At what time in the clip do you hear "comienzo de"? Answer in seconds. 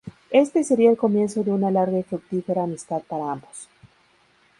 0.97-1.51